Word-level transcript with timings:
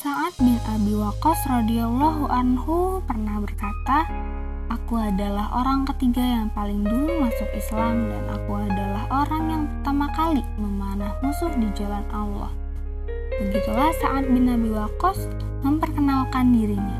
Sa'ad 0.00 0.32
bin 0.40 0.56
Abi 0.64 0.96
Waqqas 0.96 1.44
radhiyallahu 1.44 2.32
anhu 2.32 3.04
pernah 3.04 3.36
berkata, 3.36 4.08
Aku 4.72 4.96
adalah 4.96 5.52
orang 5.52 5.84
ketiga 5.92 6.24
yang 6.24 6.48
paling 6.56 6.80
dulu 6.88 7.20
masuk 7.20 7.44
Islam 7.52 8.08
dan 8.08 8.24
aku 8.32 8.64
adalah 8.64 9.04
orang 9.12 9.44
yang 9.52 9.64
pertama 9.68 10.08
kali 10.16 10.40
memanah 10.56 11.12
musuh 11.20 11.52
di 11.52 11.68
jalan 11.76 12.00
Allah. 12.16 12.48
Begitulah 13.44 13.92
Sa'ad 14.00 14.24
bin 14.32 14.48
Abi 14.48 14.72
Waqqas 14.72 15.28
memperkenalkan 15.68 16.48
dirinya. 16.48 16.96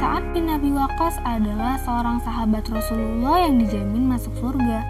Sa'ad 0.00 0.32
bin 0.32 0.48
Abi 0.48 0.72
Waqqas 0.72 1.20
adalah 1.28 1.76
seorang 1.84 2.24
sahabat 2.24 2.64
Rasulullah 2.72 3.52
yang 3.52 3.60
dijamin 3.60 4.16
masuk 4.16 4.32
surga. 4.40 4.80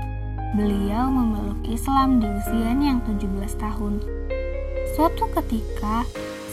Beliau 0.54 1.10
memeluk 1.10 1.66
Islam 1.66 2.22
di 2.22 2.30
usianya 2.30 2.94
yang 2.94 3.02
17 3.10 3.58
tahun. 3.58 3.98
Suatu 4.92 5.24
ketika, 5.40 6.04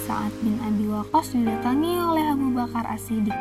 Sa'ad 0.08 0.32
bin 0.40 0.56
Abi 0.64 0.88
Waqqas 0.88 1.36
didatangi 1.36 2.00
oleh 2.00 2.24
Abu 2.24 2.48
Bakar 2.56 2.88
As-Siddiq. 2.88 3.36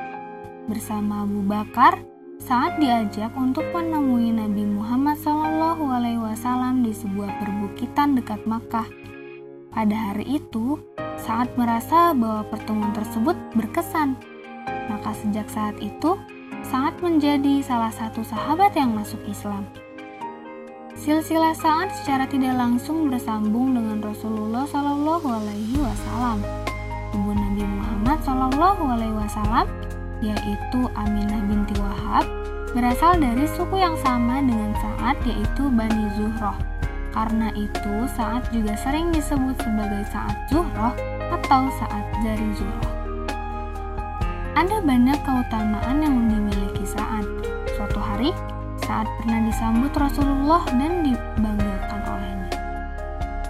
Bersama 0.66 1.22
Abu 1.22 1.38
Bakar, 1.46 2.02
Sa'ad 2.42 2.82
diajak 2.82 3.30
untuk 3.38 3.62
menemui 3.70 4.34
Nabi 4.34 4.66
Muhammad 4.66 5.14
SAW 5.22 6.82
di 6.82 6.90
sebuah 6.90 7.30
perbukitan 7.38 8.18
dekat 8.18 8.42
Makkah. 8.42 8.90
Pada 9.70 9.94
hari 9.94 10.42
itu, 10.42 10.82
Sa'ad 10.98 11.54
merasa 11.54 12.10
bahwa 12.10 12.42
pertemuan 12.50 12.90
tersebut 12.90 13.38
berkesan. 13.54 14.18
Maka 14.90 15.14
sejak 15.14 15.46
saat 15.46 15.78
itu, 15.78 16.18
Sa'ad 16.66 16.98
menjadi 17.06 17.62
salah 17.62 17.94
satu 17.94 18.26
sahabat 18.26 18.74
yang 18.74 18.98
masuk 18.98 19.22
Islam. 19.30 19.62
Silsilah 20.98 21.54
Sa'ad 21.54 21.94
secara 21.94 22.26
tidak 22.26 22.58
langsung 22.58 23.06
bersambung 23.06 23.70
dengan 23.70 24.02
Rasulullah 24.02 24.66
Shallallahu 24.66 25.30
Alaihi 25.30 25.78
Wasallam. 25.78 26.42
Ibu 27.14 27.30
Nabi 27.38 27.62
Muhammad 27.62 28.18
Shallallahu 28.26 28.82
Alaihi 28.82 29.14
Wasallam, 29.14 29.70
yaitu 30.18 30.80
Aminah 30.98 31.38
binti 31.46 31.78
Wahab, 31.78 32.26
berasal 32.74 33.14
dari 33.14 33.46
suku 33.46 33.78
yang 33.78 33.94
sama 34.02 34.42
dengan 34.42 34.74
Sa'ad, 34.74 35.22
yaitu 35.22 35.70
Bani 35.70 36.10
Zuhroh. 36.18 36.58
Karena 37.14 37.54
itu, 37.54 37.94
Sa'ad 38.18 38.50
juga 38.50 38.74
sering 38.74 39.14
disebut 39.14 39.54
sebagai 39.62 40.02
Sa'ad 40.10 40.50
Zuhroh 40.50 40.98
atau 41.30 41.70
Sa'ad 41.78 42.06
dari 42.26 42.50
Zuhroh. 42.58 42.94
Ada 44.58 44.82
banyak 44.82 45.18
keutamaan 45.22 46.02
yang 46.02 46.26
dimiliki 46.26 46.82
Sa'ad. 46.82 47.22
Suatu 47.78 48.02
hari, 48.02 48.34
saat 48.88 49.04
pernah 49.20 49.44
disambut 49.44 49.92
Rasulullah 49.92 50.64
dan 50.72 51.04
dibanggakan 51.04 52.00
olehnya. 52.08 52.52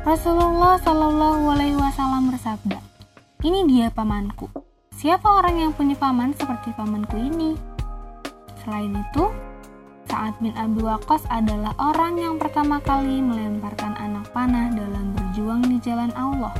Rasulullah 0.02 0.74
Shallallahu 0.82 1.54
Alaihi 1.54 1.78
Wasallam 1.78 2.34
bersabda, 2.34 2.82
"Ini 3.46 3.70
dia 3.70 3.86
pamanku. 3.94 4.50
Siapa 4.98 5.30
orang 5.30 5.62
yang 5.62 5.70
punya 5.70 5.94
paman 5.94 6.34
seperti 6.34 6.74
pamanku 6.74 7.14
ini?" 7.14 7.54
Selain 8.66 8.90
itu, 8.90 9.30
Sa'ad 10.10 10.34
bin 10.42 10.50
Abi 10.58 10.82
Waqqas 10.82 11.22
adalah 11.30 11.70
orang 11.78 12.18
yang 12.18 12.34
pertama 12.42 12.82
kali 12.82 13.22
melemparkan 13.22 13.94
anak 13.94 14.26
panah 14.34 14.74
dalam 14.74 15.14
berjuang 15.14 15.62
di 15.62 15.78
jalan 15.78 16.10
Allah. 16.18 16.50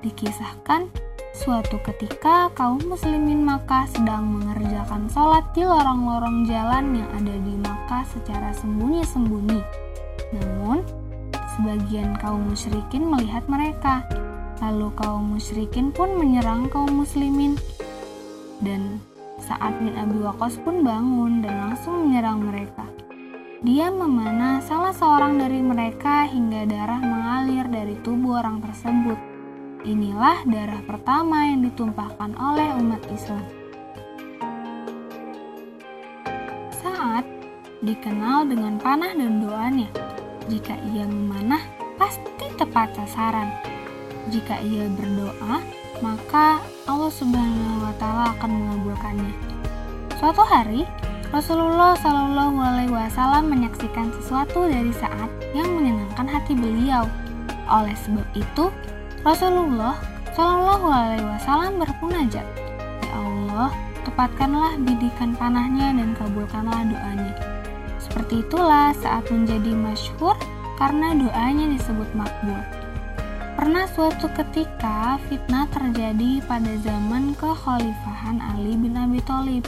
Dikisahkan, 0.00 0.88
Suatu 1.36 1.76
ketika, 1.84 2.48
kaum 2.56 2.80
muslimin 2.88 3.44
Makkah 3.44 3.84
sedang 3.92 4.24
mengerjakan 4.24 5.04
sholat 5.12 5.44
di 5.52 5.68
lorong-lorong 5.68 6.48
jalan 6.48 6.96
yang 6.96 7.10
ada 7.12 7.36
di 7.36 7.54
Makkah 7.60 8.08
secara 8.08 8.56
sembunyi-sembunyi. 8.56 9.60
Namun, 10.32 10.80
sebagian 11.52 12.16
kaum 12.24 12.40
musyrikin 12.48 13.12
melihat 13.12 13.44
mereka. 13.52 14.08
Lalu 14.64 14.88
kaum 14.96 15.36
musyrikin 15.36 15.92
pun 15.92 16.16
menyerang 16.16 16.72
kaum 16.72 17.04
muslimin. 17.04 17.60
Dan 18.64 19.04
saat 19.36 19.76
bin 19.76 19.92
Abi 19.92 20.16
Waqqas 20.24 20.56
pun 20.64 20.80
bangun 20.80 21.44
dan 21.44 21.68
langsung 21.68 22.08
menyerang 22.08 22.48
mereka. 22.48 22.88
Dia 23.60 23.92
memanah 23.92 24.64
salah 24.64 24.96
seorang 24.96 25.36
dari 25.36 25.60
mereka 25.60 26.24
hingga 26.24 26.64
darah 26.64 27.00
mengalir 27.04 27.68
dari 27.68 27.92
tubuh 28.00 28.40
orang 28.40 28.64
tersebut. 28.64 29.35
Inilah 29.86 30.42
darah 30.50 30.82
pertama 30.82 31.46
yang 31.46 31.62
ditumpahkan 31.62 32.34
oleh 32.34 32.74
umat 32.82 32.98
Islam. 33.06 33.46
Saat 36.74 37.22
dikenal 37.86 38.50
dengan 38.50 38.82
panah 38.82 39.14
dan 39.14 39.38
doanya. 39.38 39.86
Jika 40.50 40.74
ia 40.90 41.06
memanah, 41.06 41.62
pasti 42.02 42.50
tepat 42.58 42.98
sasaran. 42.98 43.46
Jika 44.34 44.58
ia 44.58 44.90
berdoa, 44.90 45.62
maka 46.02 46.58
Allah 46.90 47.12
Subhanahu 47.14 47.86
wa 47.86 47.94
taala 47.94 48.34
akan 48.34 48.50
mengabulkannya. 48.50 49.34
Suatu 50.18 50.42
hari, 50.42 50.82
Rasulullah 51.30 51.94
Shallallahu 51.94 52.58
alaihi 52.58 52.90
wasallam 52.90 53.54
menyaksikan 53.54 54.10
sesuatu 54.18 54.66
dari 54.66 54.90
saat 54.98 55.30
yang 55.54 55.70
menyenangkan 55.78 56.26
hati 56.26 56.58
beliau. 56.58 57.06
Oleh 57.70 57.94
sebab 58.02 58.26
itu, 58.34 58.70
Rasulullah 59.26 59.98
Shallallahu 60.38 60.86
Alaihi 60.86 61.26
Wasallam 61.26 61.82
bermunajat, 61.82 62.46
Ya 63.02 63.16
Allah, 63.18 63.74
tepatkanlah 64.06 64.78
bidikan 64.78 65.34
panahnya 65.34 65.90
dan 65.98 66.14
kabulkanlah 66.14 66.86
doanya. 66.86 67.34
Seperti 67.98 68.46
itulah 68.46 68.94
saat 68.94 69.26
menjadi 69.26 69.74
masyhur 69.74 70.38
karena 70.78 71.10
doanya 71.18 71.74
disebut 71.74 72.06
makbul. 72.14 72.62
Pernah 73.58 73.90
suatu 73.90 74.30
ketika 74.30 75.18
fitnah 75.26 75.66
terjadi 75.74 76.38
pada 76.46 76.78
zaman 76.86 77.34
kekhalifahan 77.34 78.38
Ali 78.54 78.78
bin 78.78 78.94
Abi 78.94 79.18
Thalib. 79.26 79.66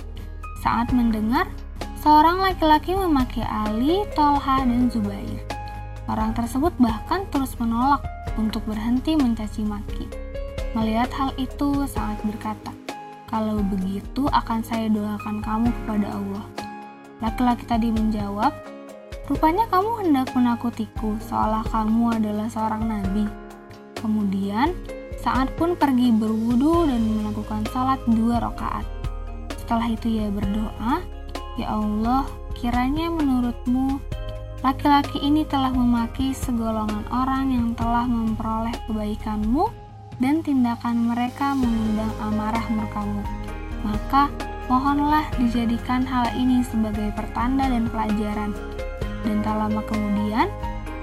Saat 0.63 0.95
mendengar 0.95 1.51
seorang 1.99 2.39
laki-laki 2.39 2.95
memaki 2.95 3.43
Ali, 3.43 4.07
Tolha, 4.15 4.63
dan 4.63 4.87
Zubair. 4.87 5.43
Orang 6.07 6.31
tersebut 6.39 6.71
bahkan 6.79 7.27
terus 7.35 7.59
menolak 7.59 8.07
untuk 8.39 8.63
berhenti 8.65 9.19
mencaci 9.19 9.67
maki. 9.67 10.07
Melihat 10.73 11.11
hal 11.13 11.31
itu, 11.37 11.85
sangat 11.91 12.23
berkata, 12.23 12.71
"Kalau 13.27 13.59
begitu, 13.61 14.31
akan 14.31 14.63
saya 14.63 14.87
doakan 14.89 15.43
kamu 15.43 15.69
kepada 15.83 16.07
Allah." 16.15 16.45
Laki-laki 17.19 17.67
tadi 17.67 17.91
menjawab, 17.91 18.55
"Rupanya 19.27 19.67
kamu 19.69 20.07
hendak 20.07 20.31
menakutiku, 20.39 21.19
seolah 21.27 21.67
kamu 21.69 22.23
adalah 22.23 22.47
seorang 22.47 22.87
nabi." 22.87 23.27
Kemudian, 23.99 24.71
saat 25.19 25.51
pun 25.59 25.75
pergi 25.75 26.15
berwudu 26.15 26.87
dan 26.87 27.03
melakukan 27.19 27.67
salat 27.75 27.99
dua 28.07 28.39
rakaat. 28.39 28.87
Setelah 29.59 29.91
itu 29.91 30.07
ia 30.07 30.31
berdoa, 30.31 31.03
"Ya 31.59 31.75
Allah, 31.75 32.23
kiranya 32.55 33.11
menurutmu 33.11 33.99
Laki-laki 34.59 35.23
ini 35.23 35.47
telah 35.47 35.71
memaki 35.71 36.35
segolongan 36.35 37.07
orang 37.15 37.55
yang 37.55 37.69
telah 37.79 38.11
memperoleh 38.11 38.75
kebaikanmu 38.91 39.71
dan 40.19 40.43
tindakan 40.43 41.15
mereka 41.15 41.55
mengundang 41.55 42.11
amarah 42.19 42.67
murkamu. 42.67 43.23
Maka 43.87 44.27
mohonlah 44.67 45.31
dijadikan 45.39 46.03
hal 46.03 46.35
ini 46.35 46.67
sebagai 46.67 47.15
pertanda 47.15 47.71
dan 47.71 47.87
pelajaran. 47.87 48.51
Dan 49.23 49.47
tak 49.47 49.63
lama 49.63 49.79
kemudian, 49.87 50.51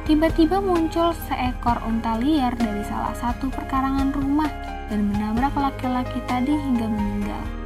tiba-tiba 0.04 0.60
muncul 0.60 1.16
seekor 1.32 1.80
unta 1.88 2.20
liar 2.20 2.52
dari 2.60 2.84
salah 2.84 3.16
satu 3.16 3.48
perkarangan 3.56 4.12
rumah 4.12 4.52
dan 4.92 5.16
menabrak 5.16 5.56
laki-laki 5.56 6.20
tadi 6.28 6.52
hingga 6.52 6.92
meninggal. 6.92 7.65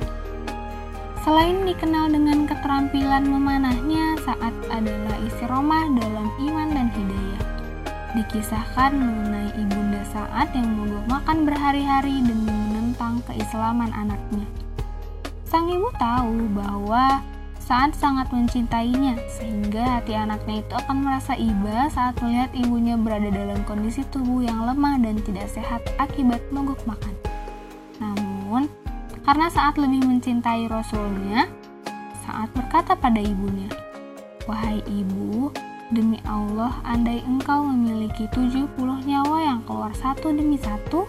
Selain 1.20 1.68
dikenal 1.68 2.16
dengan 2.16 2.48
keterampilan 2.48 3.28
memanahnya, 3.28 4.16
saat 4.24 4.56
adalah 4.72 5.20
istiqomah 5.28 5.92
dalam 6.00 6.28
iman 6.48 6.68
dan 6.72 6.88
hidayah. 6.96 7.44
Dikisahkan 8.16 8.96
mengenai 8.96 9.52
ibunda 9.60 10.02
saat 10.10 10.50
yang 10.56 10.72
mogok 10.80 11.06
makan 11.12 11.44
berhari-hari 11.44 12.24
demi 12.24 12.48
menentang 12.48 13.20
keislaman 13.28 13.92
anaknya. 13.92 14.48
Sang 15.44 15.68
ibu 15.68 15.92
tahu 16.00 16.50
bahwa 16.56 17.20
saat 17.60 17.94
sangat 17.94 18.32
mencintainya, 18.34 19.20
sehingga 19.30 20.00
hati 20.00 20.18
anaknya 20.18 20.66
itu 20.66 20.74
akan 20.74 21.06
merasa 21.06 21.38
iba 21.38 21.86
saat 21.94 22.18
melihat 22.24 22.50
ibunya 22.56 22.98
berada 22.98 23.30
dalam 23.30 23.62
kondisi 23.68 24.02
tubuh 24.10 24.42
yang 24.42 24.66
lemah 24.66 24.98
dan 25.04 25.22
tidak 25.22 25.46
sehat 25.52 25.84
akibat 26.02 26.42
mogok 26.50 26.80
makan. 26.90 27.29
Karena 29.30 29.46
saat 29.46 29.78
lebih 29.78 30.10
mencintai 30.10 30.66
Rasulnya, 30.66 31.46
saat 32.26 32.50
berkata 32.50 32.98
pada 32.98 33.22
ibunya, 33.22 33.70
Wahai 34.50 34.82
ibu, 34.90 35.54
demi 35.94 36.18
Allah, 36.26 36.82
andai 36.82 37.22
engkau 37.22 37.62
memiliki 37.62 38.26
70 38.34 38.74
nyawa 39.06 39.38
yang 39.46 39.62
keluar 39.70 39.94
satu 39.94 40.34
demi 40.34 40.58
satu, 40.58 41.06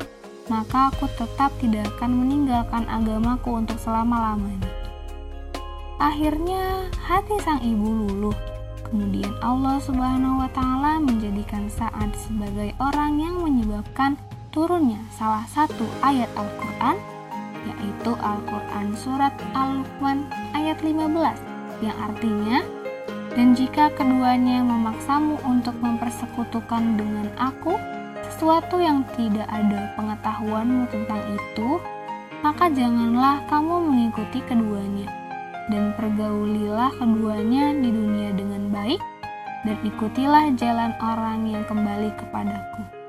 maka 0.53 0.93
aku 0.93 1.09
tetap 1.17 1.49
tidak 1.65 1.89
akan 1.97 2.13
meninggalkan 2.21 2.85
agamaku 2.93 3.57
untuk 3.57 3.81
selama-lamanya. 3.81 4.69
Akhirnya, 5.97 6.93
hati 7.01 7.41
sang 7.41 7.65
ibu 7.65 8.05
luluh. 8.05 8.37
Kemudian 8.85 9.33
Allah 9.41 9.81
Subhanahu 9.81 10.45
wa 10.45 10.51
taala 10.53 11.01
menjadikan 11.01 11.73
Sa'ad 11.73 12.13
sebagai 12.21 12.77
orang 12.85 13.17
yang 13.17 13.41
menyebabkan 13.41 14.21
turunnya 14.53 15.01
salah 15.09 15.49
satu 15.49 15.89
ayat 16.05 16.29
Al-Quran, 16.37 17.01
yaitu 17.69 18.13
Al-Quran 18.21 18.97
Surat 18.97 19.35
Al-Luqman 19.53 20.25
ayat 20.57 20.81
15, 20.81 21.37
yang 21.85 21.97
artinya, 22.01 22.59
Dan 23.31 23.55
jika 23.55 23.95
keduanya 23.95 24.59
memaksamu 24.67 25.39
untuk 25.47 25.79
mempersekutukan 25.79 26.99
dengan 26.99 27.31
aku, 27.39 27.79
sesuatu 28.27 28.83
yang 28.83 29.07
tidak 29.15 29.47
ada 29.47 29.95
pengetahuanmu 29.95 30.91
tentang 30.91 31.23
itu, 31.31 31.79
maka 32.43 32.67
janganlah 32.75 33.39
kamu 33.47 33.87
mengikuti 33.87 34.43
keduanya, 34.51 35.07
dan 35.71 35.95
pergaulilah 35.95 36.91
keduanya 36.99 37.71
di 37.79 37.95
dunia 37.95 38.35
dengan 38.35 38.67
baik, 38.75 38.99
dan 39.63 39.79
ikutilah 39.87 40.51
jalan 40.59 40.91
orang 40.99 41.47
yang 41.47 41.63
kembali 41.71 42.11
kepadaku. 42.19 43.00